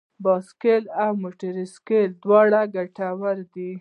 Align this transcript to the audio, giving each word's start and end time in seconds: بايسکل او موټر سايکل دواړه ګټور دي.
بايسکل 0.23 0.83
او 1.03 1.11
موټر 1.23 1.55
سايکل 1.73 2.09
دواړه 2.23 2.61
ګټور 2.75 3.37
دي. 3.53 3.69